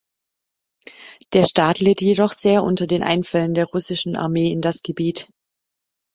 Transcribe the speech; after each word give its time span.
Der 1.33 1.45
Staat 1.45 1.77
litt 1.77 2.01
jedoch 2.01 2.33
sehr 2.33 2.63
unter 2.63 2.87
den 2.87 3.03
Einfällen 3.03 3.53
der 3.53 3.67
russischen 3.67 4.15
Armee 4.15 4.51
in 4.51 4.61
das 4.61 4.81
Gebiet. 4.81 5.29